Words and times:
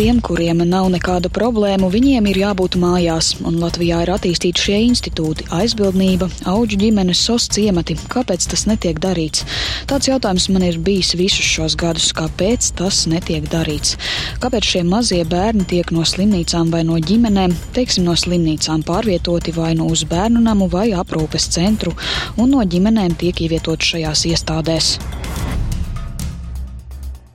Tiem, 0.00 0.16
kuriem 0.24 0.62
nav 0.64 0.86
nekādu 0.88 1.28
problēmu, 1.28 1.90
viņiem 1.92 2.24
ir 2.30 2.38
jābūt 2.40 2.78
mājās, 2.80 3.34
un 3.44 3.58
Latvijā 3.60 3.98
ir 4.00 4.12
attīstīti 4.14 4.62
šie 4.64 4.78
institūti- 4.86 5.44
aizbildnība, 5.58 6.30
auģu 6.48 6.78
ģimenes, 6.80 7.20
sos 7.20 7.44
ciemati. 7.52 7.98
Kāpēc 8.08 8.48
tas 8.48 8.64
netiek 8.64 8.96
darīts? 8.96 9.44
Tāds 9.84 10.08
jautājums 10.08 10.48
man 10.48 10.62
ir 10.62 10.78
bijis 10.78 11.12
visus 11.20 11.44
šos 11.44 11.76
gadus, 11.76 12.14
kāpēc 12.16 12.72
tas 12.80 13.04
netiek 13.12 13.44
darīts. 13.44 13.98
Kāpēc 14.40 14.64
šie 14.72 14.84
mazie 14.88 15.22
bērni 15.22 15.66
tiek 15.68 15.92
no 15.92 16.00
slimnīcām 16.00 16.70
vai 16.70 16.82
no 16.82 16.96
ģimenēm, 16.96 17.52
teiksim, 17.74 18.04
no 18.04 18.16
slimnīcām 18.16 18.82
pārvietoti 18.82 19.52
vai 19.52 19.74
nu 19.74 19.90
uz 19.90 20.04
bērnu 20.04 20.40
namu 20.40 20.66
vai 20.70 20.92
aprūpes 20.92 21.52
centru, 21.52 21.92
un 22.38 22.48
no 22.48 22.64
ģimenēm 22.64 23.18
tiek 23.18 23.36
ievietoti 23.36 23.84
šajās 23.84 24.24
iestādēs. 24.32 25.19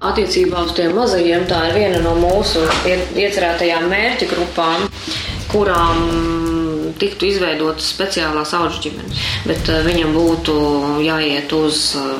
Attiecībā 0.05 0.65
uz 0.67 0.73
tiem 0.77 0.93
mazajiem 0.97 1.47
tā 1.49 1.63
ir 1.69 1.79
viena 1.79 2.01
no 2.03 2.13
mūsu 2.19 2.61
iecerētajām 2.85 3.87
mērķa 3.89 4.29
grupām, 4.29 4.85
kurām 5.49 6.03
tiktu 6.99 7.29
izveidotas 7.29 7.89
speciālās 7.95 8.53
augu 8.57 8.81
ģimenes. 8.85 9.27
Bet 9.49 9.69
uh, 9.71 9.81
viņam 9.85 10.15
būtu 10.15 10.55
jāiet 11.05 11.53
uz 11.57 11.87
uh, 11.99 12.13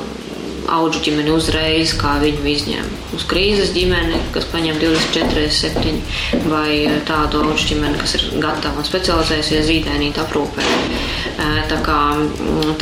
augu 0.72 1.00
ģimeni 1.04 1.30
uzreiz, 1.30 1.94
kā 1.98 2.16
viņu 2.22 2.44
izņem. 2.50 2.90
Uz 3.16 3.24
krīzes 3.30 3.72
ģimeni, 3.76 4.18
kas 4.34 4.48
paņem 4.50 4.80
24, 4.82 5.46
7, 5.54 6.02
vai 6.50 6.98
tādu 7.08 7.44
augu 7.44 7.56
ģimeni, 7.70 8.00
kas 8.02 8.18
ir 8.18 8.28
gatava 8.42 8.82
un 8.82 8.88
specializējusies 8.88 9.66
zīdainīt 9.70 10.20
aprūpē. 10.26 10.66
Tā 11.70 11.82
kā, 11.86 12.00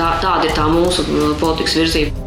tā, 0.01 0.13
tāda 0.25 0.49
ir 0.49 0.57
tā 0.57 0.69
mūsu 0.73 1.05
politikas 1.41 1.81
virzība. 1.83 2.24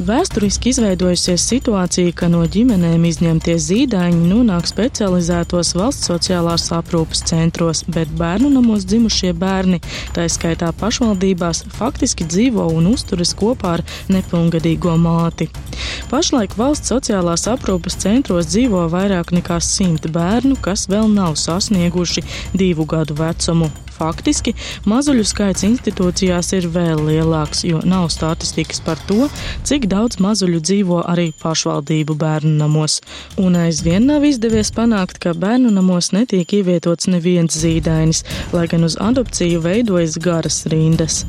Vēsturiski 0.00 0.70
izveidojusies 0.72 1.42
situācija, 1.50 2.14
ka 2.16 2.24
no 2.32 2.40
ģimenēm 2.48 3.02
izņemtie 3.04 3.58
zīdaiņi 3.60 4.30
nonāk 4.30 4.64
specializētos 4.70 5.74
valsts 5.76 6.08
sociālās 6.08 6.70
aprūpas 6.72 7.20
centros, 7.28 7.82
bet 7.92 8.08
bērnu 8.16 8.48
namos 8.54 8.86
dzimušie 8.88 9.34
bērni, 9.36 9.82
tā 10.16 10.24
skaitā 10.32 10.70
pašvaldībās, 10.80 11.66
faktiski 11.76 12.24
dzīvo 12.24 12.70
un 12.72 12.88
uzturas 12.94 13.34
kopā 13.36 13.76
ar 13.76 13.84
nepilngadīgo 14.08 14.96
māti. 14.96 15.50
Pašlaik 16.08 16.56
valsts 16.56 16.88
sociālās 16.88 17.44
aprūpas 17.52 18.00
centros 18.00 18.48
dzīvo 18.48 18.86
vairāk 18.96 19.36
nekā 19.36 19.60
simt 19.60 20.08
bērnu, 20.08 20.56
kas 20.64 20.88
vēl 20.88 21.12
nav 21.12 21.36
sasnieguši 21.36 22.24
divu 22.56 22.88
gadu 22.88 23.20
vecumu. 23.20 23.68
Faktiski 24.02 24.50
mazuļu 24.90 25.22
skaits 25.22 25.62
institūcijās 25.62 26.48
ir 26.56 26.64
vēl 26.74 27.04
lielāks, 27.06 27.60
jo 27.68 27.78
nav 27.86 28.08
statistikas 28.10 28.80
par 28.82 28.98
to, 29.06 29.28
cik 29.68 29.86
daudz 29.92 30.18
mazuļu 30.22 30.58
dzīvo 30.58 30.98
arī 31.12 31.28
pašvaldību 31.38 32.16
bērnu 32.18 32.56
namos. 32.58 32.98
Un 33.38 33.54
aizvien 33.60 34.08
nav 34.10 34.26
izdevies 34.26 34.72
panākt, 34.74 35.20
ka 35.22 35.36
bērnu 35.38 35.70
namos 35.76 36.10
netiek 36.16 36.50
ievietots 36.58 37.06
neviens 37.12 37.60
zīdainis, 37.62 38.24
lai 38.50 38.64
gan 38.72 38.88
uz 38.88 38.98
adopciju 38.98 39.62
veidojas 39.62 40.18
garas 40.24 40.64
rindas. 40.72 41.22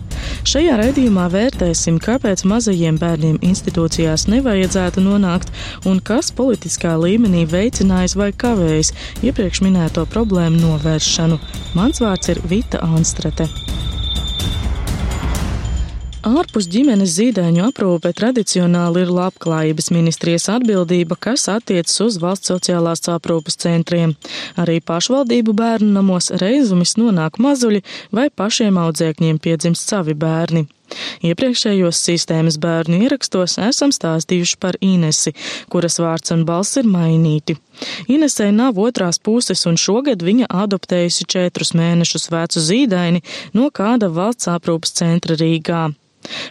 Šajā 0.50 0.80
raidījumā 0.82 1.28
vērtēsim, 1.30 2.02
kāpēc 2.02 2.42
mazajiem 2.50 2.98
bērniem 2.98 3.38
institūcijās 3.46 4.26
nevajadzētu 4.34 5.04
nonākt 5.06 5.54
un 5.86 6.02
kas 6.02 6.34
politiskā 6.34 6.96
līmenī 6.98 7.46
veicinājis 7.54 8.18
vai 8.18 8.32
kavējis 8.34 8.94
iepriekš 9.30 9.62
minēto 9.68 10.08
problēmu 10.10 10.64
novēršanu. 10.64 11.38
Mans 11.78 12.02
vārds 12.02 12.34
ir 12.34 12.42
Vita. 12.50 12.63
Rīta 12.64 12.80
Anstrate. 12.88 13.46
Ārpus 16.24 16.70
ģimenes 16.72 17.12
zīdaiņu 17.18 17.66
aprūpe 17.68 18.14
tradicionāli 18.16 19.04
ir 19.04 19.12
labklājības 19.12 19.90
ministrijas 19.92 20.48
atbildība, 20.54 21.18
kas 21.20 21.50
attiecas 21.52 22.00
uz 22.06 22.20
valsts 22.24 22.54
sociālās 22.54 23.04
aprūpes 23.12 23.60
centriem. 23.60 24.16
Arī 24.56 24.80
pašvaldību 24.80 25.52
bērnu 25.60 25.92
namos 25.98 26.32
reizumis 26.40 26.96
nonāk 26.96 27.42
mazuļi 27.44 27.84
vai 28.16 28.30
pašiem 28.32 28.80
audzēkņiem 28.80 29.44
piedzimst 29.44 29.92
savi 29.92 30.16
bērni. 30.16 30.70
Iepriekšējos 31.24 32.02
sistēmas 32.08 32.60
bērnu 32.62 33.02
ierakstos 33.06 33.58
esam 33.64 33.94
stāstījuši 33.96 34.60
par 34.60 34.78
Inesi, 34.82 35.34
kuras 35.74 36.00
vārds 36.04 36.36
un 36.36 36.46
balss 36.50 36.80
ir 36.82 36.90
mainīti. 36.90 37.58
Inesai 38.12 38.52
nav 38.56 38.80
otrās 38.80 39.20
puses, 39.20 39.66
un 39.70 39.80
šogad 39.80 40.24
viņa 40.26 40.52
adoptējusi 40.64 41.28
četrus 41.36 41.74
mēnešus 41.78 42.30
vecu 42.34 42.64
zīdaini 42.64 43.24
no 43.58 43.72
kāda 43.74 44.12
valsts 44.14 44.52
aprūpas 44.54 44.96
centra 45.00 45.40
Rīgā. 45.40 45.90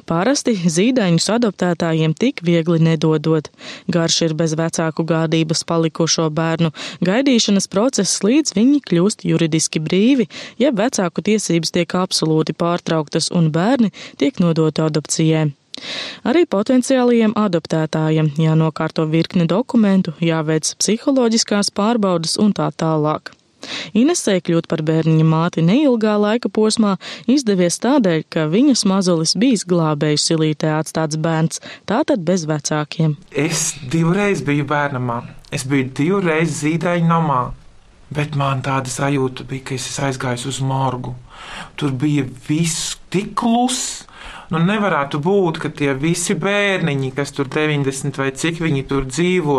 Parasti 0.09 0.55
zīdaiņus 0.57 1.29
adoptētājiem 1.37 2.15
tik 2.19 2.43
viegli 2.47 2.79
nedodot. 2.83 3.49
Garš 3.93 4.19
ir 4.29 4.35
bez 4.39 4.57
vecāku 4.59 5.07
gādības 5.09 5.65
palikušo 5.69 6.29
bērnu 6.35 6.73
gaidīšanas 7.05 7.69
process, 7.73 8.21
līdz 8.27 8.57
viņi 8.59 8.83
kļūst 8.89 9.27
juridiski 9.29 9.83
brīvi, 9.83 10.29
ja 10.63 10.73
vecāku 10.77 11.25
tiesības 11.25 11.75
tiek 11.75 11.97
absolūti 11.99 12.57
pārtrauktas 12.57 13.33
un 13.33 13.51
bērni 13.55 13.93
tiek 14.21 14.41
nodoti 14.43 14.85
adopcijai. 14.85 15.51
Arī 16.29 16.45
potenciālajiem 16.47 17.33
adoptētājiem 17.39 18.33
jānokārto 18.39 19.09
virkni 19.11 19.49
dokumentu, 19.51 20.15
jāveic 20.23 20.75
psiholoģiskās 20.79 21.73
pārbaudas 21.75 22.39
un 22.39 22.53
tā 22.55 22.69
tālāk. 22.77 23.33
Inesē 23.99 24.39
kļūt 24.45 24.69
par 24.71 24.83
bērniņa 24.87 25.27
māti 25.29 25.65
neilgā 25.67 26.15
laika 26.21 26.51
posmā 26.53 26.97
izdevies 27.31 27.79
tādēļ, 27.83 28.25
ka 28.33 28.47
viņas 28.53 28.85
mazulis 28.89 29.35
bijis 29.39 29.67
glābēju 29.69 30.21
silītē 30.21 30.75
atstāts 30.79 31.19
bērns, 31.23 31.63
tātad 31.89 32.25
bez 32.27 32.47
vecākiem. 32.51 33.17
Es 33.31 33.73
divreiz 33.93 34.45
biju 34.47 34.67
bērnamā, 34.71 35.23
es 35.55 35.67
biju 35.69 35.91
divreiz 35.99 36.63
zīdaiņu 36.63 37.11
namā, 37.11 37.43
bet 38.13 38.37
man 38.39 38.63
tāda 38.65 38.93
sajūta 38.93 39.47
bija, 39.49 39.69
ka 39.71 39.77
es 39.79 39.91
aizgāju 40.03 40.51
uz 40.53 40.61
morgu. 40.65 41.15
Tur 41.77 41.93
bija 41.97 42.25
viss 42.49 42.97
tik 43.13 43.35
kluss. 43.39 44.03
Nu, 44.53 44.61
nevarētu 44.61 45.17
būt, 45.25 45.59
ka 45.63 45.71
tie 45.73 45.95
visi 45.97 46.35
bērniņi, 46.37 47.15
kas 47.17 47.33
tur 47.33 47.49
90 47.49 48.21
vai 48.21 48.29
cik 48.37 48.61
viņi 48.61 48.83
tur 48.91 49.07
dzīvo, 49.09 49.57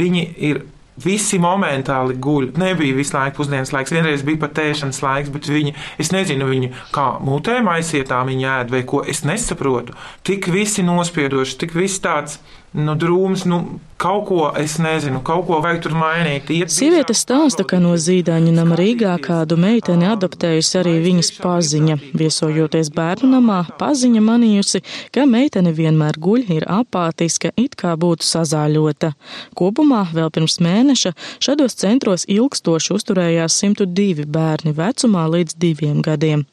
viņi 0.00 0.22
ir 0.48 0.62
Visi 1.02 1.40
momentāli 1.42 2.14
guļ. 2.22 2.52
Nebija 2.60 2.94
visu 2.94 3.16
laiku 3.16 3.40
pusdienas 3.40 3.72
laiks. 3.74 3.90
Vienreiz 3.94 4.22
bija 4.26 4.44
pat 4.44 4.54
tēšanas 4.60 5.00
laiks, 5.02 5.32
bet 5.34 5.48
viņi, 5.50 5.74
es 5.98 6.12
nezinu, 6.14 6.46
viņi 6.46 6.70
kā 6.94 7.08
mutē 7.24 7.58
maisietā 7.66 8.20
viņi 8.28 8.46
ēd 8.60 8.70
vai 8.74 8.84
ko. 8.86 9.02
Es 9.02 9.24
nesaprotu. 9.26 9.96
Tik 10.26 10.46
visi 10.54 10.86
nospiedoši, 10.86 11.58
tik 11.64 11.74
viss 11.74 12.02
tāds 12.04 12.38
nu, 12.74 12.94
drūms, 12.98 13.44
nu, 13.46 13.58
kaut 14.00 14.24
ko, 14.28 14.38
es 14.58 14.76
nezinu, 14.82 15.20
kaut 15.24 15.46
ko 15.48 15.60
vajag 15.62 15.80
tur 15.84 15.94
mainīt. 15.98 16.50
Iet 16.50 16.72
Sieviete 16.74 17.14
stāsta, 17.16 17.64
ka 17.68 17.78
no 17.82 17.94
zīdaiņu 18.00 18.52
nama 18.54 18.76
Rīgā 18.78 19.14
kādu 19.22 19.56
meiteni 19.60 20.08
adoptējusi 20.10 20.78
arī 20.80 20.94
viņas 21.04 21.30
paziņa. 21.38 21.98
Viesojoties 22.18 22.90
bērnu 22.94 23.30
namā, 23.36 23.60
paziņa 23.80 24.22
manījusi, 24.26 24.82
ka 25.14 25.26
meitene 25.30 25.74
vienmēr 25.76 26.18
guļ, 26.26 26.48
ir 26.58 26.66
apātiska, 26.70 27.54
it 27.56 27.78
kā 27.80 27.94
būtu 28.00 28.26
sazāļota. 28.26 29.14
Kopumā 29.58 30.06
vēl 30.14 30.32
pirms 30.34 30.58
mēneša 30.64 31.14
šādos 31.44 31.78
centros 31.78 32.26
ilgstoši 32.30 32.96
uzturējās 32.98 33.60
102 33.62 34.26
bērni 34.26 34.74
vecumā 34.76 35.28
līdz 35.36 35.56
diviem 35.62 36.02
gadiem. 36.04 36.44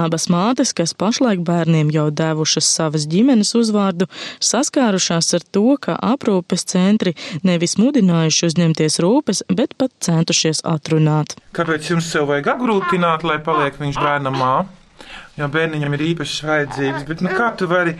Abas 0.00 0.28
mātes, 0.32 0.74
kas 0.76 0.94
pašlaik 0.98 1.42
bērniem 1.46 1.92
jau 1.94 2.08
devušas 2.10 2.68
savas 2.76 3.06
ģimenes 3.10 3.54
uzvārdu, 3.58 4.08
saskārušās 4.42 5.32
ar 5.38 5.46
to, 5.54 5.64
ka 5.82 5.96
aprūpes 6.12 6.66
centri 6.72 7.14
nevis 7.46 7.78
mudinājuši 7.80 8.50
uzņemties 8.50 9.00
rūpes, 9.04 9.44
bet 9.52 9.76
pat 9.80 9.94
centušies 10.04 10.64
atrunāt. 10.68 11.36
Kāpēc 11.56 11.92
jums 11.92 12.08
sev 12.12 12.30
vajag 12.30 12.54
apgrūtināt, 12.56 13.26
lai 13.28 13.40
paliek 13.44 13.80
viņš 13.80 14.00
bērnamā? 14.00 14.54
Jo 15.40 15.48
bērniņam 15.48 15.94
ir 15.96 16.02
īpašas 16.12 16.42
vajadzības, 16.44 17.04
bet 17.08 17.22
nu, 17.24 17.30
kā 17.32 17.48
tu 17.58 17.66
vari 17.70 17.94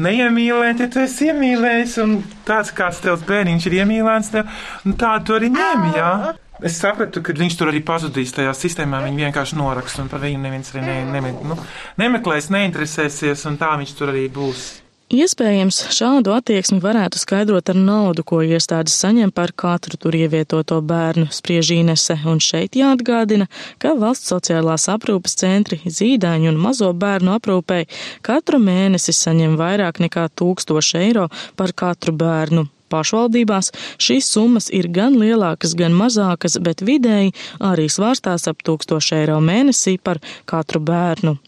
neiemīlēt, 0.00 0.84
ja 0.84 0.86
tu 0.92 1.02
esi 1.02 1.28
iemīlējis, 1.30 1.96
un 2.04 2.20
tāds 2.46 2.70
kāds 2.76 3.02
tevs 3.02 3.24
bērniņš 3.26 3.66
ir 3.66 3.76
iemīlēts, 3.80 4.30
tev, 4.36 4.62
nu, 4.86 4.94
tā 5.00 5.16
tu 5.26 5.34
arī 5.36 5.50
ņem, 5.56 5.88
jā. 5.98 6.12
Es 6.60 6.76
sapratu, 6.76 7.22
ka 7.24 7.32
viņš 7.36 7.56
tur 7.56 7.70
arī 7.70 7.80
pazudīs 7.84 8.34
tajā 8.36 8.52
sistēmā. 8.56 9.00
Viņi 9.06 9.24
vienkārši 9.24 9.56
noraksta, 9.56 10.04
un 10.04 10.12
par 10.12 10.20
viņu 10.24 10.42
neviens 10.42 10.74
arī 10.74 10.84
ne, 10.84 10.98
ne, 11.14 11.32
nu, 11.40 11.56
nemeklēs, 12.00 12.50
neinteresēsies, 12.52 13.46
un 13.48 13.56
tā 13.60 13.72
viņš 13.80 13.96
tur 13.96 14.12
arī 14.12 14.28
būs. 14.32 14.68
Iespējams, 15.10 15.78
šādu 15.90 16.30
attieksmi 16.36 16.76
varētu 16.78 17.18
skaidrot 17.18 17.72
ar 17.72 17.78
naudu, 17.80 18.22
ko 18.22 18.44
iestādes 18.46 18.94
saņem 19.00 19.32
par 19.34 19.50
katru 19.58 19.98
tur 19.98 20.14
ievietoto 20.14 20.78
bērnu, 20.86 21.26
spriež 21.34 21.72
Inese, 21.74 22.14
un 22.30 22.38
šeit 22.38 22.78
jāatgādina, 22.78 23.48
ka 23.82 23.96
valsts 23.98 24.30
sociālās 24.30 24.86
aprūpes 24.92 25.34
centri 25.42 25.80
zīdaiņu 25.82 26.52
un 26.52 26.62
mazo 26.62 26.92
bērnu 26.94 27.34
aprūpēji 27.40 27.90
katru 28.22 28.62
mēnesi 28.62 29.16
saņem 29.16 29.58
vairāk 29.58 29.98
nekā 30.04 30.28
1000 30.38 31.00
eiro 31.02 31.26
par 31.58 31.74
katru 31.74 32.14
bērnu. 32.14 32.68
Pašvaldībās 32.90 33.70
šīs 34.02 34.32
summas 34.34 34.68
ir 34.74 34.90
gan 34.90 35.18
lielākas, 35.20 35.76
gan 35.78 35.94
mazākas, 35.96 36.58
bet 36.62 36.82
vidēji 36.86 37.34
arī 37.70 37.86
svārstās 37.90 38.48
ap 38.50 38.64
1000 38.66 39.16
eiro 39.22 39.38
mēnesī 39.44 39.96
par 40.02 40.22
katru 40.50 40.82
bērnu. 40.82 41.38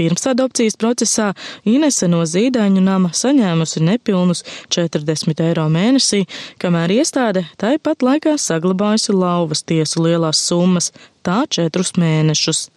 Pirms 0.00 0.26
adopcijas 0.30 0.78
procesā 0.80 1.32
Inese 1.68 2.06
no 2.08 2.22
zīdaiņu 2.24 2.80
nama 2.84 3.10
saņēmusi 3.12 3.82
nepilnus 3.84 4.44
40 4.72 5.42
eiro 5.44 5.66
mēnesī, 5.72 6.22
kamēr 6.62 6.94
iestāde 7.00 7.42
tāpat 7.60 8.06
laikā 8.06 8.36
saglabājusi 8.40 9.16
lauvas 9.16 9.64
tiesu 9.66 10.06
lielās 10.06 10.40
summas, 10.46 10.92
tā 11.26 11.42
četrus 11.50 11.94
mēnešus. 12.00 12.68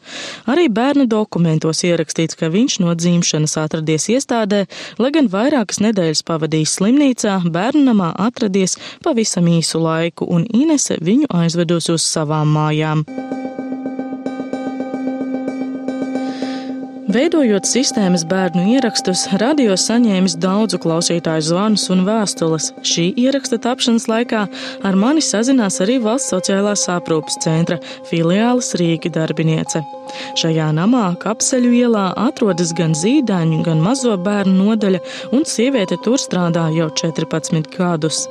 Arī 0.50 0.68
bērna 0.70 1.06
dokumentos 1.10 1.84
ierakstīts, 1.88 2.38
ka 2.40 2.52
viņš 2.54 2.80
no 2.84 2.96
dzimšanas 2.98 3.58
atradies 3.66 4.10
iestādē, 4.14 4.66
lai 5.02 5.14
gan 5.16 5.30
vairākas 5.32 5.82
nedēļas 5.84 6.26
pavadījis 6.28 6.78
slimnīcā, 6.80 7.40
bērnamā 7.54 8.14
atradies 8.28 8.78
pavisam 9.06 9.50
īsu 9.52 9.84
laiku, 9.84 10.28
un 10.30 10.48
Inese 10.54 11.00
viņu 11.02 11.32
aizvedusi 11.44 11.96
uz 11.98 12.06
savām 12.08 12.54
mājām. 12.58 13.08
Veidojot 17.14 17.68
sistēmas 17.70 18.24
bērnu 18.26 18.64
ierakstus, 18.74 19.28
radio 19.38 19.76
saņēmis 19.78 20.34
daudzu 20.42 20.80
klausītāju 20.82 21.46
zvanus 21.46 21.84
un 21.94 22.02
vēstules. 22.08 22.72
Šī 22.90 23.12
ieraksta 23.22 23.60
tapšanas 23.62 24.08
laikā 24.10 24.48
ar 24.88 24.98
mani 24.98 25.22
sazinās 25.22 25.78
arī 25.86 26.00
Valsts 26.02 26.34
sociālās 26.34 26.88
aprūpas 26.90 27.38
centra 27.44 27.78
filiāles 28.10 28.74
Rīga 28.82 29.14
darbiniece. 29.14 29.84
Šajā 30.40 30.68
namā, 30.76 31.04
kapseļu 31.22 31.72
ielā, 31.78 32.04
atrodas 32.20 32.74
gan 32.78 32.96
zīdaiņu, 32.98 33.62
gan 33.66 33.82
mazo 33.84 34.16
bērnu 34.20 34.54
nodaļa, 34.58 35.02
un 35.36 35.46
sieviete 35.48 35.98
tur 36.04 36.18
strādā 36.22 36.66
jau 36.76 36.90
14 37.04 37.70
gadus. 37.78 38.24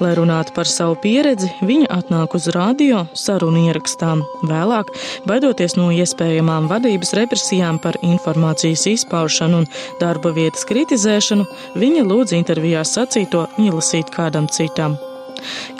Lai 0.00 0.14
runātu 0.18 0.54
par 0.56 0.70
savu 0.70 0.96
pieredzi, 1.02 1.50
viņa 1.66 1.90
atnāk 1.98 2.38
uz 2.38 2.48
radio 2.54 3.04
sarunu 3.18 3.66
ierakstām. 3.68 4.22
Vēlāk, 4.46 4.94
baidoties 5.26 5.76
no 5.78 5.90
iespējamām 5.94 6.70
vadības 6.70 7.14
represijām 7.18 7.82
par 7.82 7.98
informācijas 8.20 8.86
izpaušanu 8.86 9.62
un 9.64 9.68
darba 10.00 10.34
vietas 10.36 10.66
kritizēšanu, 10.68 11.46
viņa 11.80 12.04
lūdz 12.06 12.36
intervijā 12.36 12.84
sacīto 12.84 13.46
ielasīt 13.58 14.12
kādam 14.12 14.50
citam. 14.52 15.00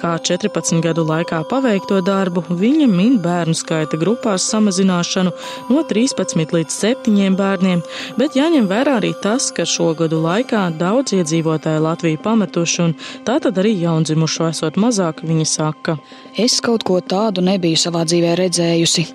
Kā 0.01 0.15
14 0.19 0.81
gadu 0.85 1.05
laikā 1.09 1.43
paveikto 1.51 2.01
darbu, 2.05 2.45
viņa 2.51 2.89
min 2.91 3.19
bērnu 3.23 3.57
skaita 3.57 3.99
grupās 4.01 4.47
samazināšanu 4.53 5.33
no 5.71 5.85
13 5.91 6.55
līdz 6.57 6.79
7 6.83 7.37
bērniem, 7.39 7.83
bet 8.21 8.39
jāņem 8.39 8.69
vērā 8.71 8.99
arī 9.01 9.12
tas, 9.23 9.51
ka 9.55 9.67
šo 9.69 9.93
gadu 9.99 10.23
laikā 10.25 10.67
daudz 10.81 11.15
iedzīvotāju 11.19 11.85
Latviju 11.85 12.23
pametuši 12.25 12.83
un 12.87 12.97
tātad 13.29 13.59
arī 13.61 13.75
jaundzimušo 13.83 14.51
esot 14.51 14.79
mazāk, 14.81 15.25
viņa 15.27 15.47
saka. 15.49 15.97
Es 16.39 16.61
kaut 16.65 16.85
ko 16.87 17.01
tādu 17.03 17.43
nebiju 17.45 17.79
savā 17.81 18.05
dzīvē 18.07 18.37
redzējusi. 18.39 19.07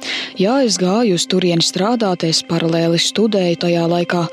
Jā, 0.42 0.58
es 0.68 0.76
gāju 0.82 1.16
uz 1.16 1.26
turieni 1.32 1.64
strādāt, 1.64 2.26
es 2.28 2.42
paralēli 2.46 3.00
studēju 3.02 3.62
tajā 3.64 3.86
laikā. 3.88 4.26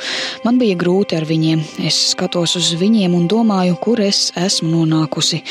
Man 0.45 0.59
bija 0.61 0.77
grūti 0.81 1.17
ar 1.19 1.27
viņiem. 1.29 1.63
Es 1.87 2.01
skatos 2.13 2.57
uz 2.59 2.73
viņiem 2.81 3.15
un 3.17 3.29
domāju, 3.31 3.79
kur 3.83 4.03
es 4.03 4.33
esmu 4.39 4.83
nonākusi. 4.83 5.43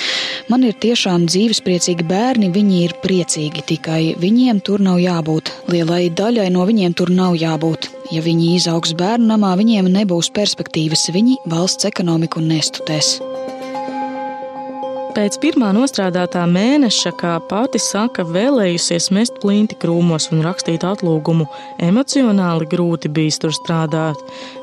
Man 0.52 0.66
ir 0.68 0.74
tiešām 0.84 1.30
dzīvespriecīgi 1.30 2.04
bērni, 2.10 2.50
viņi 2.52 2.80
ir 2.84 2.96
priecīgi, 3.00 3.62
tikai 3.70 4.00
viņiem 4.20 4.60
tur 4.68 4.84
nav 4.84 4.98
jābūt. 5.00 5.52
Lielai 5.72 6.10
daļai 6.12 6.50
no 6.52 6.66
viņiem 6.68 6.98
tur 7.00 7.14
nav 7.16 7.38
jābūt. 7.40 7.88
Ja 8.12 8.20
viņi 8.26 8.58
izaugs 8.58 8.92
bērnu 9.00 9.30
namā, 9.32 9.54
viņiem 9.62 9.88
nebūs 9.96 10.34
perspektīvas, 10.36 11.08
viņi 11.16 11.40
valsts 11.56 11.88
ekonomiku 11.88 12.44
nestutēs. 12.44 13.16
Pēc 15.12 15.36
pirmā 15.44 15.74
nostrādātā 15.76 16.46
mēneša, 16.48 17.12
kā 17.20 17.32
pati 17.50 17.80
saka, 17.84 18.24
vēlējusies 18.24 19.10
mest 19.12 19.42
plinti 19.44 19.76
krūmos 19.82 20.30
un 20.32 20.40
rakstīt 20.46 20.86
atlūgumu, 20.88 21.50
emocionāli 21.84 22.70
grūti 22.72 23.12
bijis 23.12 23.42
tur 23.44 23.52
strādāt. 23.56 24.22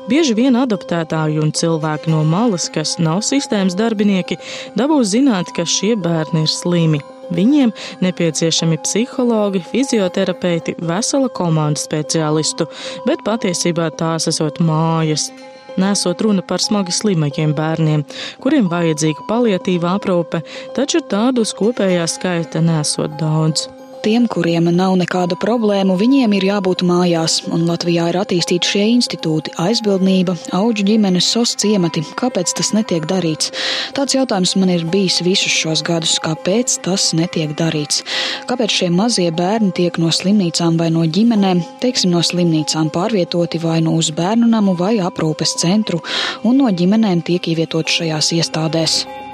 Bieži 0.09 0.33
vien 0.39 0.57
adoptētāji 0.57 1.37
un 1.43 1.53
cilvēki 1.53 2.09
no 2.09 2.23
malas, 2.25 2.65
kas 2.73 2.95
nav 2.97 3.21
sistēmas 3.27 3.77
darbinieki, 3.77 4.39
dabūs 4.79 5.11
zināt, 5.13 5.53
ka 5.53 5.67
šie 5.69 5.93
bērni 6.01 6.47
ir 6.47 6.53
slimi. 6.55 7.03
Viņiem 7.29 7.75
nepieciešami 8.01 8.79
psihologi, 8.81 9.61
fizioterapeiti, 9.69 10.79
vesela 10.81 11.29
komanda 11.29 11.77
speciālistu, 11.77 12.65
bet 13.05 13.21
patiesībā 13.27 13.91
tās 14.01 14.25
esot 14.33 14.57
mājas. 14.65 15.29
Nesot 15.77 16.21
runa 16.21 16.41
par 16.41 16.63
smagi 16.63 16.95
slimajiem 16.95 17.53
bērniem, 17.57 18.05
kuriem 18.43 18.69
vajadzīga 18.71 19.27
paliatīva 19.29 19.97
aprūpe, 19.99 20.43
taču 20.77 21.03
tādu 21.11 21.45
uz 21.45 21.53
kopējā 21.57 22.07
skaita 22.09 22.63
nesot 22.65 23.19
daudz. 23.21 23.69
Tiem, 23.99 24.29
kuriem 24.31 24.69
nav 24.71 24.93
nekādu 24.95 25.35
problēmu, 25.35 25.97
viņiem 25.99 26.31
ir 26.37 26.45
jābūt 26.47 26.85
mājās, 26.87 27.41
un 27.51 27.65
Latvijā 27.67 28.05
ir 28.07 28.17
attīstīti 28.21 28.69
šie 28.71 28.83
institūti- 28.93 29.51
aizbildnība, 29.65 30.37
auģu 30.55 30.85
ģimenes, 30.87 31.27
sos 31.27 31.51
ciemati. 31.59 32.05
Kāpēc 32.15 32.53
tas 32.55 32.71
netiek 32.71 33.03
darīts? 33.03 33.51
Tāds 33.91 34.15
jautājums 34.15 34.55
man 34.55 34.69
ir 34.69 34.85
bijis 34.85 35.19
visus 35.19 35.51
šos 35.51 35.83
gadus, 35.83 36.17
kāpēc 36.23 36.79
tas 36.81 37.11
netiek 37.11 37.51
darīts. 37.59 38.03
Kāpēc 38.47 38.69
šie 38.69 38.89
mazie 38.89 39.31
bērni 39.31 39.73
tiek 39.73 39.97
no 39.97 40.07
slimnīcām 40.07 40.77
vai 40.77 40.89
no 40.89 41.03
ģimenēm, 41.03 41.65
teiksim, 41.81 42.11
no 42.11 42.19
slimnīcām 42.19 42.89
pārvietoti 42.89 43.59
vai 43.59 43.81
nu 43.81 43.97
uz 43.97 44.11
bērnu 44.11 44.47
namu 44.47 44.77
vai 44.77 44.95
aprūpes 44.99 45.57
centru, 45.57 46.01
un 46.45 46.55
no 46.55 46.71
ģimenēm 46.71 47.21
tiek 47.21 47.41
ievietoti 47.41 47.99
šajās 47.99 48.31
iestādēs. 48.39 49.28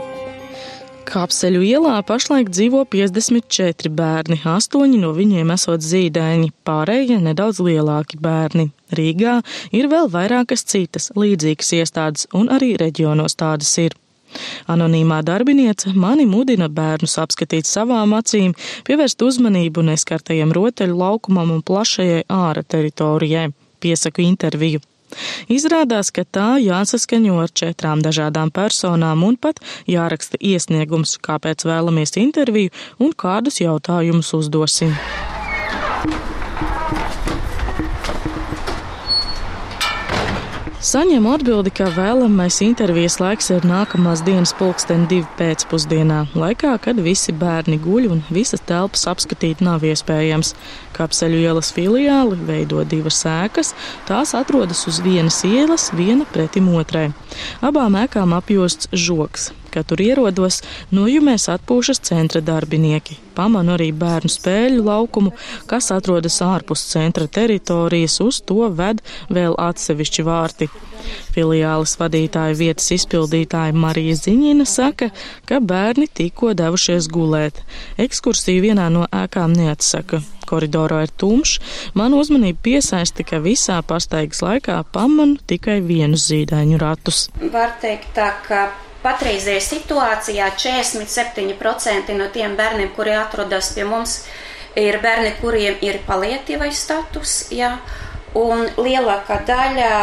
Kapseļu 1.06 1.62
ielā 1.62 2.00
pašlaik 2.08 2.50
dzīvo 2.50 2.82
54 2.90 3.92
bērni, 3.94 4.40
astoņi 4.50 4.98
no 5.04 5.12
viņiem 5.14 5.52
esot 5.54 5.84
zīdaiņi, 5.86 6.50
pārējie 6.66 7.20
nedaudz 7.22 7.62
lielāki 7.66 8.18
bērni. 8.22 8.72
Rīgā 8.98 9.36
ir 9.76 9.90
vēl 9.92 10.10
vairākas 10.14 10.66
citas 10.66 11.12
līdzīgas 11.14 11.70
iestādes, 11.78 12.26
un 12.34 12.50
arī 12.56 12.74
reģionos 12.82 13.38
tādas 13.38 13.76
ir. 13.84 13.94
Anonīmā 14.72 15.22
darbiniece 15.26 15.94
mani 15.94 16.26
mudina 16.30 16.68
bērnus 16.80 17.20
apskatīt 17.22 17.70
savām 17.70 18.18
acīm, 18.18 18.58
pievērst 18.90 19.22
uzmanību 19.30 19.86
neskartajam 19.92 20.56
rotaļu 20.58 20.98
laukumam 21.04 21.54
un 21.56 21.62
plašajai 21.62 22.26
āra 22.42 22.66
teritorijai. 22.66 23.52
Piesaku 23.80 24.26
interviju. 24.26 24.82
Izrādās, 25.52 26.12
ka 26.16 26.26
tā 26.26 26.50
jāsaskaņo 26.64 27.40
ar 27.44 27.54
četrām 27.62 28.04
dažādām 28.06 28.52
personām 28.56 29.24
un 29.28 29.38
pat 29.38 29.62
jāraksta 29.90 30.40
iesniegums, 30.42 31.18
kāpēc 31.26 31.68
vēlamies 31.68 32.18
interviju 32.22 32.74
un 33.00 33.16
kādus 33.16 33.62
jautājumus 33.64 34.34
uzdosim. 34.38 34.94
Saņemu 40.86 41.32
atbildi, 41.34 41.72
ka 41.74 41.88
vēlamais 41.96 42.60
intervijas 42.62 43.16
laiks 43.18 43.48
ir 43.56 43.64
nākamās 43.66 44.22
dienas 44.22 44.52
pulksten 44.54 45.08
divi 45.10 45.26
pēcpusdienā, 45.40 46.20
laikā, 46.38 46.76
kad 46.84 47.02
visi 47.02 47.34
bērni 47.34 47.80
guļ 47.82 48.06
un 48.14 48.22
visas 48.30 48.62
telpas 48.70 49.08
apskatīt 49.10 49.66
nav 49.66 49.82
iespējams. 49.90 50.54
Kapseļu 50.94 51.42
ielas 51.42 51.74
filiāli 51.74 52.38
veido 52.52 52.86
divas 52.86 53.24
ēkas, 53.26 53.74
tās 54.06 54.38
atrodas 54.38 54.86
uz 54.86 55.02
vienas 55.02 55.42
ielas, 55.50 55.90
viena 55.98 56.30
pretim 56.30 56.70
otrai. 56.78 57.08
Abām 57.66 57.98
ēkām 58.06 58.38
apjosts 58.38 58.94
žoks 58.94 59.56
kad 59.76 59.90
tur 59.90 60.02
ierodos, 60.06 60.62
nojumēs 60.96 61.50
atpūšas 61.52 62.02
centra 62.08 62.42
darbinieki. 62.46 63.20
Pamanu 63.36 63.76
arī 63.76 63.90
bērnu 63.92 64.32
spēļu 64.32 64.86
laukumu, 64.88 65.34
kas 65.68 65.92
atrodas 65.92 66.40
ārpus 66.46 66.86
centra 66.94 67.28
teritorijas, 67.28 68.22
uz 68.24 68.40
to 68.48 68.70
ved 68.72 69.04
vēl 69.28 69.58
atsevišķi 69.60 70.26
vārti. 70.26 70.70
Filiāles 71.36 71.98
vadītāja 72.00 72.56
vietas 72.58 72.88
izpildītāja 72.96 73.76
Marija 73.76 74.16
Ziņina 74.18 74.66
saka, 74.70 75.12
ka 75.46 75.60
bērni 75.60 76.08
tikko 76.08 76.54
devušies 76.58 77.10
gulēt. 77.12 77.60
Ekskursiju 78.02 78.64
vienā 78.70 78.88
no 78.94 79.04
ēkām 79.12 79.54
neatsaka. 79.58 80.24
Koridorā 80.46 81.02
ir 81.08 81.14
tumšs, 81.18 81.58
man 81.98 82.14
uzmanību 82.14 82.62
piesaista, 82.68 83.26
ka 83.26 83.42
visā 83.42 83.80
pastaigas 83.86 84.44
laikā 84.46 84.78
pamanu 84.94 85.40
tikai 85.50 85.80
vienu 85.86 86.20
zīdaiņu 86.22 86.82
ratus. 86.82 87.28
Var 87.42 87.78
teikt 87.82 88.14
tā, 88.18 88.30
ka 88.46 88.68
patreizējā 89.06 89.62
situācijā 89.62 90.50
47% 90.58 92.18
no 92.18 92.28
tiem 92.34 92.58
bērniem, 92.58 92.92
kuri 92.98 93.14
atrodas 93.20 93.72
pie 93.76 93.86
mums, 93.88 94.24
ir 94.80 95.00
bērni, 95.04 95.36
kuriem 95.40 95.80
ir 95.86 96.02
palietīvais 96.08 96.82
status, 96.88 97.38
jā, 97.54 97.76
un 98.36 98.66
lielākā 98.76 99.40
daļa 99.48 99.94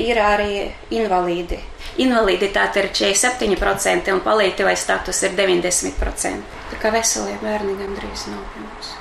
ir 0.00 0.22
arī 0.22 0.56
invalīdi. 0.94 1.60
Invaliditāte 2.00 2.80
ir 2.80 2.88
47% 2.96 4.14
un 4.14 4.22
palietīvais 4.24 4.80
status 4.80 5.22
ir 5.26 5.36
90%. 5.36 6.58
Tā 6.72 6.80
kā 6.80 6.92
veselie 6.94 7.36
bērni 7.42 7.76
gandrīz 7.76 8.26
nav 8.32 8.46
pie 8.54 8.64
mums. 8.64 8.94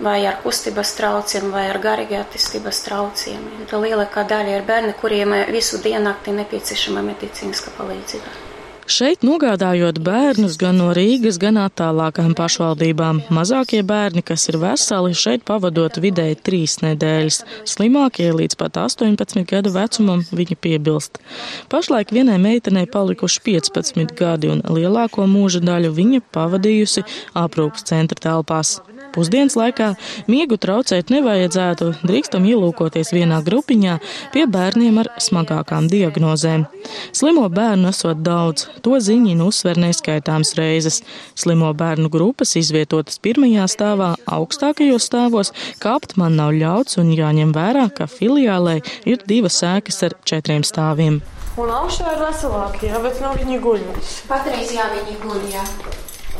Vai 0.00 0.22
ar 0.30 0.38
kustības 0.40 0.94
traucējumiem, 0.96 1.52
vai 1.52 1.66
ar 1.68 1.80
garīgā 1.82 2.22
attīstības 2.22 2.84
traucējumiem. 2.86 3.66
Tā 3.68 3.82
lielākā 3.82 4.24
daļa 4.30 4.60
ir 4.60 4.68
bērni, 4.68 4.94
kuriem 5.00 5.34
visu 5.52 5.82
diennakti 5.84 6.32
nepieciešama 6.38 7.02
medicīniska 7.10 7.74
palīdzība. 7.76 8.47
Šeit 8.88 9.20
nogādājot 9.20 9.98
bērnus 10.00 10.54
gan 10.56 10.78
no 10.80 10.86
Rīgas, 10.96 11.36
gan 11.36 11.58
attālākām 11.60 12.32
pašvaldībām. 12.38 13.20
Mazākie 13.36 13.82
bērni, 13.84 14.22
kas 14.24 14.48
ir 14.48 14.56
veseli, 14.62 15.12
šeit 15.12 15.44
pavadot 15.44 15.98
vidēji 16.00 16.38
trīs 16.40 16.78
nedēļas. 16.80 17.42
Slimākie 17.68 18.30
līdz 18.32 18.56
pat 18.56 18.80
18 18.80 19.44
gadu 19.50 19.74
vecumam 19.76 20.24
viņi 20.32 20.56
piebilst. 20.56 21.20
Pašlaik 21.68 22.16
vienai 22.16 22.38
meitenei 22.40 22.88
palikuši 22.88 23.44
15 23.50 24.16
gadi 24.16 24.48
un 24.54 24.64
lielāko 24.64 25.28
mūža 25.28 25.60
daļu 25.68 25.92
viņa 26.00 26.24
pavadījusi 26.32 27.04
aprūpas 27.36 27.84
centra 27.92 28.24
telpās. 28.24 28.78
Pusdienas 29.18 29.56
laikā 29.58 29.88
miegu 30.30 30.54
traucēt 30.62 31.08
nevajadzētu, 31.10 31.88
drīkstam 32.06 32.44
ielūkoties 32.46 33.10
vienā 33.10 33.40
grupiņā 33.42 33.96
pie 34.30 34.44
bērniem 34.46 35.00
ar 35.02 35.10
smagākām 35.18 35.88
diagnozēm. 35.90 36.68
Slimo 37.10 37.48
bērnu 37.50 37.90
esot 37.90 38.22
daudz, 38.22 38.68
to 38.86 38.94
ziņina 39.02 39.48
uzsver 39.48 39.80
neskaitāms 39.82 40.54
reizes. 40.54 41.00
Slimo 41.34 41.72
bērnu 41.74 42.12
grupas 42.14 42.54
izvietotas 42.60 43.18
pirmajā 43.24 43.66
stāvā, 43.74 44.12
augstākajos 44.38 45.10
stāvos, 45.10 45.50
kāpt 45.82 46.14
man 46.20 46.38
nav 46.38 46.54
ļauts 46.54 47.02
un 47.02 47.10
jāņem 47.10 47.50
vērā, 47.58 47.88
ka 47.90 48.06
filiālē 48.06 48.78
ir 49.02 49.26
divas 49.26 49.58
sēkas 49.64 50.04
ar 50.06 50.14
četriem 50.22 50.62
stāviem. 50.62 51.18
Un 51.58 51.74
augšā 51.74 52.12
ir 52.14 52.20
veselākie, 52.22 52.94
bet 53.02 53.18
nu 53.24 53.34
viņi 53.40 53.64
guļ. 53.66 53.88
Patreiz 54.30 54.76
jā, 54.78 54.92
viņi 54.94 55.24
guļ, 55.26 55.48
jā. 55.58 55.66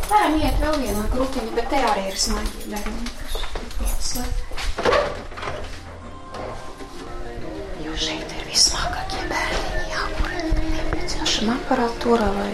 Varam 0.09 0.37
iet 0.41 0.57
vēl 0.63 0.77
vienā 0.81 1.05
grupiņā, 1.13 1.51
bet 1.57 1.67
te 1.73 1.81
arī 1.91 2.05
ir 2.09 2.17
smagi 2.21 2.71
bērni. 2.73 3.11
Jo 7.85 7.97
šeit 8.01 8.33
ir 8.39 8.47
vismākākie 8.49 9.27
bērni, 9.29 9.83
jā, 9.93 10.07
kur 10.17 10.37
nepieciešama 10.73 11.59
aparatūra 11.61 12.31
vai... 12.39 12.51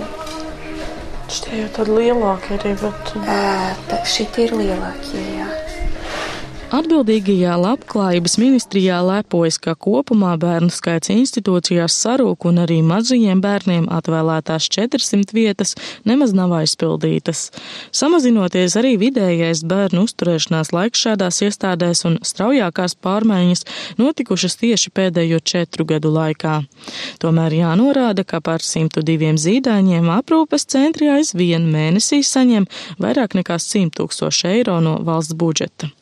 Šitie 1.34 1.62
jau 1.62 1.70
tādi 1.78 1.98
lielāki 2.00 2.58
arī, 2.58 2.74
bet... 2.82 3.14
Ā, 3.22 4.02
šitie 4.16 4.48
ir 4.48 4.58
lielākie, 4.58 5.22
jā. 5.38 5.53
Atbildīgajā 6.74 7.52
labklājības 7.54 8.32
ministrijā 8.40 8.96
lepojas, 9.06 9.60
ka 9.62 9.76
kopumā 9.78 10.32
bērnu 10.42 10.72
skaits 10.74 11.12
institūcijās 11.12 11.94
sarūk 12.02 12.48
un 12.50 12.58
arī 12.64 12.80
mazajiem 12.82 13.38
bērniem 13.44 13.86
atvēlētās 13.94 14.66
400 14.74 15.36
vietas 15.36 15.76
nemaz 16.02 16.34
nav 16.34 16.56
aizpildītas. 16.58 17.44
Samazinoties 17.94 18.74
arī 18.80 18.96
vidējais 19.04 19.62
bērnu 19.70 20.02
uzturēšanās 20.08 20.74
laiks 20.74 21.06
šādās 21.06 21.40
iestādēs 21.46 22.02
un 22.10 22.18
straujākās 22.26 22.98
pārmaiņas 23.06 23.66
notikušas 24.02 24.58
tieši 24.66 24.90
pēdējo 24.98 25.44
četru 25.46 25.86
gadu 25.94 26.10
laikā. 26.18 26.60
Tomēr 27.22 27.54
jānorāda, 27.62 28.26
ka 28.26 28.42
par 28.42 28.66
102 28.66 29.36
zīdaiņiem 29.46 30.10
aprūpes 30.18 30.66
centri 30.74 31.14
aizvien 31.20 31.70
mēnesī 31.70 32.24
saņem 32.26 32.66
vairāk 32.98 33.38
nekā 33.38 33.62
100 33.62 34.00
tūkstoši 34.00 34.56
eiro 34.56 34.80
no 34.82 34.98
valsts 35.06 35.38
budžeta. 35.38 35.94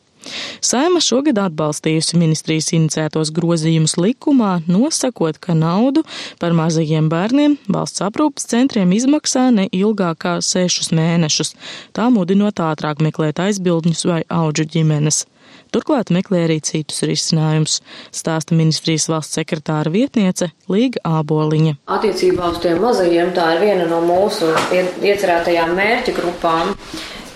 Saima 0.63 1.01
šogad 1.03 1.39
atbalstījusi 1.43 2.19
ministrijas 2.19 2.71
inicētos 2.75 3.33
grozījumus 3.35 3.97
likumā, 3.99 4.53
nosakot, 4.69 5.39
ka 5.43 5.55
naudu 5.57 6.05
par 6.41 6.55
mazajiem 6.57 7.09
bērniem 7.11 7.57
valsts 7.67 8.03
aprūpas 8.05 8.47
centriem 8.53 8.93
izmaksā 8.95 9.49
ne 9.55 9.67
ilgāk 9.71 10.23
kā 10.23 10.37
sešus 10.45 10.93
mēnešus, 10.95 11.55
tā 11.95 12.09
mudinot 12.13 12.61
ātrāk 12.63 13.03
meklēt 13.03 13.43
aizbildņus 13.43 14.07
vai 14.09 14.23
auģu 14.31 14.67
ģimenes. 14.77 15.25
Turklāt 15.73 16.11
meklē 16.13 16.43
arī 16.45 16.59
citus 16.61 17.01
risinājumus, 17.09 17.79
stāsta 18.13 18.55
ministrijas 18.57 19.07
valsts 19.09 19.39
sekretāra 19.39 19.89
vietniece 19.93 20.51
Līga 20.69 21.01
Āboliņa. 21.19 21.79
Attiecībā 21.95 22.51
uz 22.53 22.61
tiem 22.61 22.77
mazajiem 22.83 23.33
tā 23.33 23.55
ir 23.55 23.65
viena 23.65 23.89
no 23.89 24.03
mūsu 24.05 24.51
iecerētajām 24.73 25.73
mērķa 25.79 26.15
grupām 26.19 26.75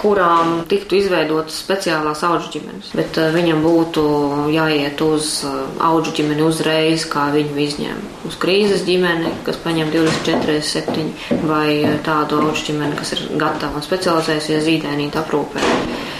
kurām 0.01 0.61
tiktu 0.69 0.99
izveidotas 0.99 1.59
speciālās 1.63 2.23
augu 2.27 2.51
ģimenes. 2.53 2.91
Bet 2.97 3.19
uh, 3.21 3.29
viņam 3.35 3.63
būtu 3.65 4.03
jāiet 4.53 5.01
uz 5.05 5.31
uh, 5.47 5.63
augu 5.89 6.13
ģimeni 6.17 6.45
uzreiz, 6.45 7.07
kā 7.11 7.27
viņu 7.35 7.57
izņem. 7.67 8.03
Uz 8.29 8.37
krīzes 8.41 8.85
ģimeni, 8.87 9.33
kas 9.47 9.59
paņem 9.63 9.93
24, 9.93 10.59
7, 10.71 11.07
vai 11.49 11.69
uh, 11.83 11.97
tādu 12.05 12.41
augu 12.41 12.67
ģimeni, 12.69 12.97
kas 12.99 13.15
ir 13.17 13.25
gatava 13.41 13.81
un 13.81 13.85
specializējusies 13.85 14.65
zīdainīt 14.69 15.17
aprūpē. 15.19 15.65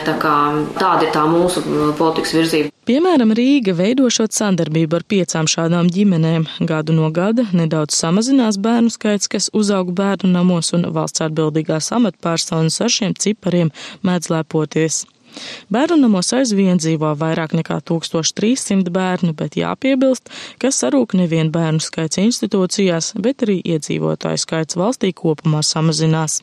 Tā 0.08 0.14
kā 0.22 0.34
tāda 0.80 1.04
ir 1.04 1.12
tā 1.12 1.26
mūsu 1.28 1.62
politikas 2.00 2.32
virzība. 2.38 2.72
Piemēram, 2.88 3.34
Rīga 3.36 3.74
veidošot 3.76 4.32
sadarbību 4.32 5.02
ar 5.02 5.04
piecām 5.12 5.50
šādām 5.52 5.90
ģimenēm. 5.92 6.46
Gadu 6.70 6.96
no 6.96 7.10
gada 7.12 7.44
nedaudz 7.52 7.98
samazinās 8.00 8.56
bērnu 8.64 8.94
skaits, 8.94 9.28
kas 9.28 9.50
uzaug 9.52 9.92
bērnu 9.98 10.32
namos, 10.32 10.72
un 10.78 10.88
valsts 10.96 11.26
atbildīgās 11.28 11.92
amatpersonas 12.00 12.80
ar 12.80 12.96
šiem 12.96 13.18
cipariem 13.20 13.74
mēdz 14.08 14.32
lepoties. 14.32 15.04
Bērnu 15.74 16.00
namos 16.06 16.32
aizvien 16.34 16.80
dzīvo 16.80 17.12
vairāk 17.20 17.52
nekā 17.60 17.82
1300 17.92 18.94
bērnu, 18.96 19.36
bet 19.36 19.60
jāpiebilst, 19.60 20.32
ka 20.64 20.72
sarūk 20.72 21.18
nevien 21.20 21.52
bērnu 21.52 21.84
skaits 21.84 22.24
institūcijās, 22.24 23.18
bet 23.20 23.44
arī 23.44 23.60
iedzīvotāju 23.76 24.48
skaits 24.48 24.80
valstī 24.80 25.12
kopumā 25.12 25.66
samazinās. 25.68 26.42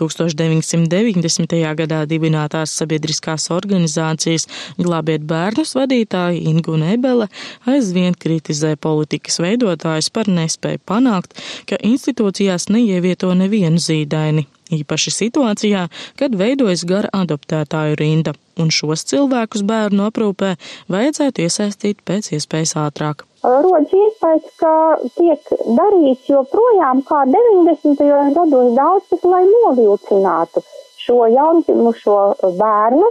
1990. 0.00 1.60
gadā 1.80 2.00
dibinātās 2.10 2.74
sabiedriskās 2.78 3.50
organizācijas 3.54 4.48
Glābiet 4.78 5.26
bērnus 5.28 5.74
vadītāja 5.78 6.40
Ingu 6.50 6.78
Nebele 6.80 7.28
aizvien 7.70 8.16
kritizē 8.18 8.74
politikas 8.76 9.40
veidotājus 9.42 10.10
par 10.14 10.30
nespēju 10.30 10.82
panākt, 10.88 11.38
ka 11.68 11.80
institūcijās 11.82 12.68
neievieto 12.72 13.32
nevienu 13.38 13.82
zīdaini, 13.82 14.46
īpaši 14.72 15.12
situācijā, 15.18 15.88
kad 16.20 16.38
veidojas 16.38 16.86
gara 16.88 17.10
adoptētāju 17.12 18.00
rinda, 18.00 18.34
un 18.56 18.72
šos 18.72 19.04
cilvēkus 19.10 19.66
bērnu 19.66 20.08
aprūpē 20.08 20.54
vajadzētu 20.92 21.44
iesaistīt 21.44 22.04
pēc 22.06 22.32
iespējas 22.38 22.76
ātrāk 22.86 23.26
rodas 23.44 23.92
iespējas, 23.92 24.46
ka 24.60 24.72
tiek 25.18 25.50
darīts 25.76 26.30
joprojām 26.30 27.02
kā 27.08 27.24
90. 27.28 28.00
gados 28.36 28.70
daudz 28.78 29.10
kas, 29.10 29.26
lai 29.28 29.42
novilcinātu 29.50 30.64
šo 31.04 31.26
jaundzimušo 31.28 32.18
bērnu, 32.60 33.10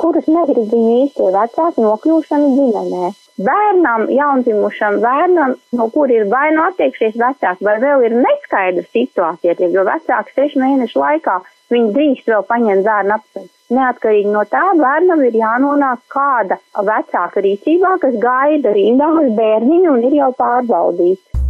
kurus 0.00 0.28
negrib 0.32 0.72
viņu 0.72 0.94
īstie 1.04 1.28
vecāki 1.34 1.84
nokļūšanu 1.84 2.52
ģimenē. 2.56 3.10
Bērnam, 3.38 4.08
jaundzimušam 4.10 4.96
bērnam, 5.02 5.52
no 5.78 5.84
kur 5.94 6.10
ir 6.10 6.24
vai 6.32 6.48
nu 6.56 6.64
attiekšies 6.64 7.14
vecāki, 7.20 7.62
vai 7.68 7.76
vēl 7.84 8.02
ir 8.08 8.16
neskaidra 8.24 8.82
situācija, 8.88 9.54
jo 9.74 9.84
vecāks 9.86 10.34
sešu 10.34 10.58
mēnešu 10.62 10.98
laikā 10.98 11.36
viņi 11.70 11.92
drīkst 11.94 12.32
vēl 12.32 12.42
paņemt 12.48 12.88
bērnu 12.88 13.14
apsveikt. 13.18 13.54
Neatkarīgi 13.78 14.32
no 14.34 14.42
tā, 14.48 14.64
bērnam 14.82 15.22
ir 15.28 15.38
jānonāk 15.38 16.02
kāda 16.10 16.58
vecāka 16.90 17.44
rīcībā, 17.46 17.98
kas 18.02 18.18
gaida 18.26 18.74
rindā 18.74 19.12
uz 19.22 19.30
bērniņu 19.38 19.92
un 19.92 20.06
ir 20.10 20.18
jau 20.18 20.32
pārbaudīts. 20.42 21.47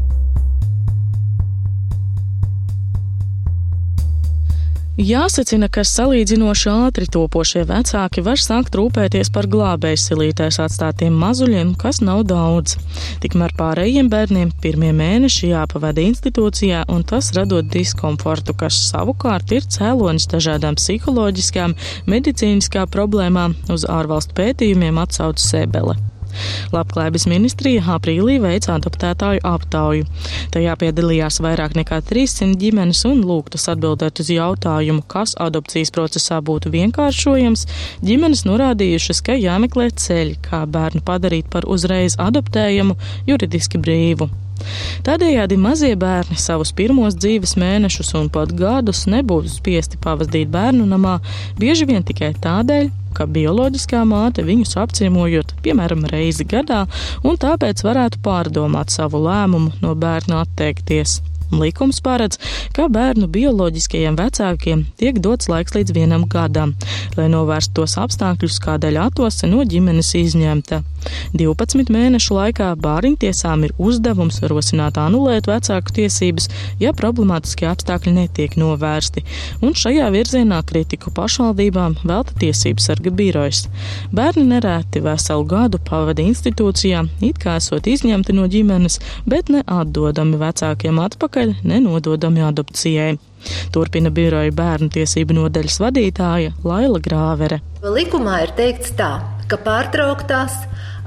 Jāsacina, 4.98 5.68
ka 5.70 5.84
salīdzinoši 5.86 6.70
ātri 6.72 7.06
topošie 7.14 7.60
vecāki 7.68 8.24
var 8.26 8.40
sākt 8.42 8.74
rūpēties 8.74 9.30
par 9.30 9.46
glābējsilītēs 9.46 10.58
atstātiem 10.64 11.14
mazuļiem, 11.14 11.70
kas 11.78 12.00
nav 12.02 12.24
daudz. 12.26 12.74
Tikmēr 13.22 13.54
pārējiem 13.60 14.10
bērniem 14.10 14.50
pirmie 14.58 14.90
mēneši 14.98 15.52
jāpavada 15.52 16.02
institūcijā, 16.02 16.82
un 16.90 17.06
tas 17.06 17.30
radot 17.38 17.70
diskomfortu, 17.70 18.58
kas 18.58 18.82
savukārt 18.90 19.54
ir 19.54 19.70
cēlonis 19.70 20.26
dažādām 20.34 20.74
psiholoģiskām, 20.82 21.78
medicīniskām 22.10 22.90
problēmām 22.90 23.54
uz 23.70 23.86
ārvalstu 23.86 24.34
pētījumiem 24.42 24.98
atsauc 25.06 25.38
Sebele. 25.38 25.94
Labklājības 26.74 27.26
ministrija 27.30 27.84
aprīlī 27.94 28.38
veica 28.42 28.74
adoptētāju 28.76 29.44
aptauju. 29.48 30.08
Tajā 30.54 30.74
piedalījās 30.80 31.40
vairāk 31.44 31.76
nekā 31.78 32.00
300 32.08 32.58
ģimenes 32.60 33.04
un 33.08 33.22
lūgtas 33.28 33.68
atbildēt 33.72 34.22
uz 34.22 34.32
jautājumu, 34.34 35.04
kas 35.10 35.36
adopcijas 35.40 35.94
procesā 35.94 36.40
būtu 36.44 36.72
vienkāršojams. 36.74 37.66
Ģimenes 38.04 38.44
norādījušas, 38.48 39.22
ka 39.26 39.38
jāmeklē 39.38 39.90
ceļi, 39.94 40.36
kā 40.44 40.64
bērnu 40.66 41.04
padarīt 41.06 41.48
par 41.52 41.68
uzreiz 41.68 42.18
adoptējamu, 42.22 42.98
juridiski 43.28 43.80
brīvu. 43.82 44.30
Tādējādi 45.06 45.58
mazie 45.60 45.94
bērni 45.98 46.38
savus 46.40 46.72
pirmos 46.76 47.16
dzīves 47.18 47.54
mēnešus 47.60 48.14
un 48.18 48.28
pat 48.32 48.52
gadus 48.58 49.04
nebūtu 49.10 49.52
spiesti 49.52 50.00
pavadīt 50.02 50.50
bērnu 50.52 50.86
namā, 50.90 51.18
bieži 51.60 51.88
vien 51.88 52.04
tikai 52.06 52.32
tādēļ, 52.42 52.90
ka 53.16 53.26
bioloģiskā 53.34 54.04
māte 54.08 54.44
viņus 54.46 54.76
apciemojot, 54.82 55.56
piemēram, 55.64 56.06
reizi 56.12 56.46
gadā, 56.48 56.84
un 57.24 57.40
tāpēc 57.40 57.82
varētu 57.86 58.22
pārdomāt 58.24 58.94
savu 58.94 59.22
lēmumu 59.24 59.78
no 59.82 59.94
bērna 59.98 60.44
atteikties. 60.44 61.20
Likums 61.52 62.02
paredz, 62.04 62.36
ka 62.76 62.88
bērnu 62.92 63.28
bioloģiskajiem 63.32 64.18
vecākiem 64.18 64.84
tiek 65.00 65.20
dots 65.24 65.48
laiks 65.48 65.72
līdz 65.76 65.94
vienam 65.96 66.26
gadam, 66.28 66.74
lai 67.16 67.28
novērstu 67.32 67.80
tos 67.80 67.96
apstākļus, 68.00 68.58
kādēļ 68.64 68.98
atose 69.06 69.48
no 69.48 69.64
ģimenes 69.64 70.12
izņemta. 70.18 70.82
12 71.38 71.92
mēnešu 71.94 72.34
laikā 72.36 72.68
bāriņtiesām 72.82 73.64
ir 73.64 73.74
uzdevums 73.80 74.42
rosināt 74.50 74.98
anulēt 75.00 75.48
vecāku 75.48 75.94
tiesības, 76.00 76.48
ja 76.82 76.92
problemātiskie 76.96 77.68
apstākļi 77.70 78.14
netiek 78.16 78.56
novērsti, 78.60 79.24
un 79.64 79.76
šajā 79.78 80.08
virzienā 80.12 80.60
kritiku 80.68 81.12
pašvaldībām 81.14 81.96
velta 82.02 82.36
tiesību 82.42 82.82
sarga 82.82 83.14
birojas. 83.14 83.64
Bērni 84.12 84.44
nereti 84.52 85.00
veselu 85.04 85.46
gadu 85.48 85.80
pavada 85.88 86.24
institūcijā, 86.24 87.04
it 87.24 87.40
kā 87.40 87.56
esot 87.62 87.88
izņemti 87.88 88.36
no 88.36 88.48
ģimenes, 88.50 89.00
bet 89.28 89.52
ne 89.54 89.62
atdodami 89.64 90.40
vecākiem 90.40 91.00
atpakaļ, 91.06 91.37
nenododami 91.62 92.42
adopcijai. 92.46 93.16
Turpina 93.72 94.10
biroja 94.10 94.52
bērnu 94.54 94.90
tiesību 94.94 95.36
nodaļas 95.36 95.78
vadītāja 95.82 96.54
Laila 96.66 97.00
Grāvere. 97.02 97.60
Likumā 97.84 98.42
ir 98.46 98.54
teikts 98.58 98.92
tā, 98.98 99.12
ka 99.48 99.60
pārtrauktās 99.62 100.56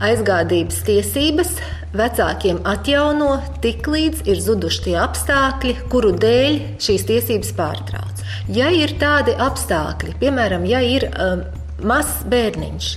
aizgādības 0.01 0.81
tiesības 0.87 1.55
vecākiem 1.97 2.61
atjauno 2.67 3.35
tik 3.63 3.87
līdz 3.91 4.23
ir 4.31 4.39
zuduši 4.41 4.85
tie 4.87 4.97
apstākļi, 5.03 5.75
kuru 5.91 6.13
dēļ 6.21 6.59
šīs 6.81 7.07
tiesības 7.09 7.51
pārtrauc. 7.57 8.23
Ja 8.51 8.71
ir 8.73 8.95
tādi 9.01 9.35
apstākļi, 9.37 10.15
piemēram, 10.23 10.65
ja 10.69 10.81
ir 10.85 11.09
um, 11.11 11.43
mazs 11.87 12.23
bērniņš, 12.31 12.89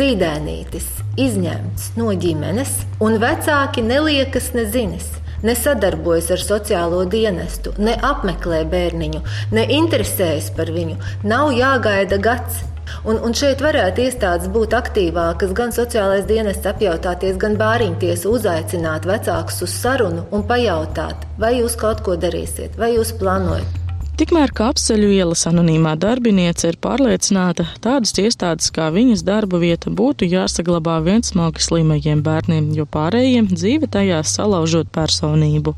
zīdēnītis, 0.00 0.90
izņemts 1.20 1.92
no 2.00 2.10
ģimenes, 2.16 2.74
un 3.04 3.18
vecāki 3.22 3.84
neliekas 3.86 4.52
nezinis, 4.56 5.08
nesadarbojas 5.46 6.30
ar 6.34 6.42
sociālo 6.44 7.04
dienestu, 7.10 7.74
neapmeklē 7.78 8.64
bērniņu, 8.70 9.22
neinteresējas 9.56 10.50
par 10.56 10.72
viņu, 10.74 10.98
nav 11.24 11.54
jāgaida 11.56 12.20
gads. 12.22 12.66
Un, 13.06 13.20
un 13.22 13.34
šeit 13.38 13.62
varētu 13.62 14.02
iestādes 14.02 14.50
būt 14.52 14.74
aktīvākas, 14.76 15.54
gan 15.56 15.70
sociālais 15.74 16.26
dienests 16.28 16.66
apjautāties, 16.66 17.38
gan 17.40 17.54
bāriņtiesa 17.60 18.28
uzaicināt 18.28 19.06
vecākus 19.08 19.62
uz 19.66 19.76
sarunu 19.76 20.26
un 20.34 20.44
pajautāt, 20.48 21.28
vai 21.40 21.56
jūs 21.60 21.78
kaut 21.80 22.02
ko 22.06 22.18
darīsiet, 22.20 22.74
vai 22.80 22.96
jūs 22.96 23.14
plānojat. 23.20 23.79
Tikmēr 24.20 24.50
kapseļu 24.52 25.06
ielas 25.16 25.46
anonīmā 25.48 25.94
darbiniece 25.96 26.66
ir 26.68 26.76
pārliecināta, 26.84 27.64
tādas 27.80 28.10
iestādes 28.20 28.66
kā 28.76 28.90
viņas 28.92 29.22
darba 29.24 29.56
vieta 29.62 29.88
būtu 29.96 30.26
jāsaglabā 30.28 30.98
vien 31.06 31.24
smagi 31.24 31.64
slimajiem 31.64 32.20
bērniem, 32.26 32.66
jo 32.76 32.84
pārējiem 32.84 33.48
dzīve 33.48 33.88
tajās 33.88 34.34
salaužot 34.36 34.90
personību. 34.92 35.72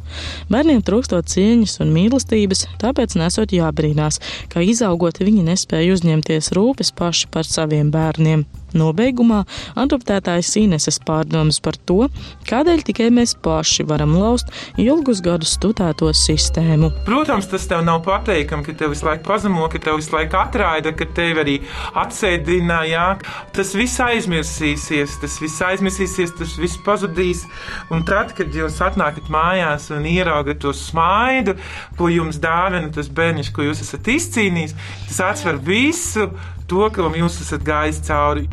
Bērniem 0.50 0.82
trūkstot 0.82 1.30
cieņas 1.30 1.76
un 1.84 1.94
mīlestības, 1.94 2.64
tāpēc 2.82 3.14
nesot 3.20 3.54
jābrīnās, 3.54 4.18
ka 4.50 4.66
izaugot 4.66 5.22
viņi 5.22 5.46
nespēja 5.52 5.94
uzņemties 5.94 6.50
rūpes 6.58 6.90
paši 6.99 7.30
par 7.30 7.46
saviem 7.46 7.94
bērniem. 7.94 8.42
Nobeigumā 8.78 9.42
adoptētājs 9.78 10.54
Ineses 10.60 10.98
pārdomas 11.02 11.60
par 11.62 11.76
to, 11.88 12.08
kādēļ 12.48 12.84
tikai 12.88 13.08
mēs 13.14 13.34
paši 13.42 13.86
varam 13.88 14.14
laust 14.16 14.52
ilgus 14.80 15.22
gadus 15.24 15.54
studēto 15.58 16.10
sistēmu. 16.16 16.92
Protams, 17.06 17.48
tas 17.50 17.66
tev 17.70 17.84
nav 17.86 18.02
pateikami, 18.06 18.64
ka 18.66 18.74
tev 18.78 18.92
visu 18.94 19.06
laiku 19.08 19.26
pazemo, 19.28 19.66
ka 19.72 19.80
tev 19.82 19.98
visu 20.00 20.14
laiku 20.16 20.38
atraida, 20.40 20.94
ka 20.96 21.08
tev 21.16 21.42
arī 21.42 21.58
atsēdina, 21.98 22.82
jā. 22.90 23.08
Tas 23.56 23.74
viss 23.78 24.00
aizmirsīsies, 24.02 25.18
tas 25.22 25.38
viss 25.42 25.64
aizmirsīsies, 25.66 26.34
tas 26.38 26.56
viss 26.60 26.80
pazudīs. 26.86 27.44
Un 27.92 28.06
tad, 28.08 28.34
kad 28.38 28.54
jūs 28.56 28.80
atnākat 28.84 29.30
mājās 29.32 29.90
un 29.94 30.08
ieraugat 30.08 30.62
to 30.62 30.74
smaidu, 30.76 31.56
ko 31.98 32.10
jums 32.12 32.40
dāvina 32.42 32.92
tas 32.94 33.10
bērniņš, 33.12 33.52
ko 33.54 33.68
jūs 33.68 33.84
esat 33.84 34.10
izcīnījis, 34.12 34.76
tas 35.10 35.22
atsver 35.32 35.60
visu 35.62 36.30
to, 36.70 36.88
kam 36.94 37.16
jūs 37.18 37.40
esat 37.44 37.64
gājis 37.66 38.02
cauri. 38.08 38.48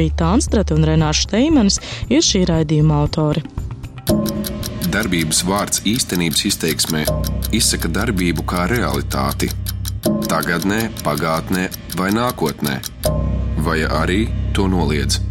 Vita 0.00 0.32
Anstrata 0.32 0.72
un 0.76 0.86
Renāša 0.88 1.26
Steimanis 1.26 1.76
ir 2.08 2.24
šī 2.24 2.46
raidījuma 2.48 3.02
autori. 3.02 3.44
Darbības 4.90 5.44
vārds 5.46 5.84
īstenības 5.86 6.46
izteiksmē 6.48 7.04
izsaka 7.54 7.90
darbību 8.00 8.46
kā 8.48 8.64
realitāti. 8.72 9.50
Tagatnē, 10.30 10.82
pagātnē 11.04 11.68
vai 12.00 12.10
nākotnē, 12.16 12.78
vai 13.66 13.82
arī 13.84 14.22
to 14.56 14.70
noliedz. 14.72 15.29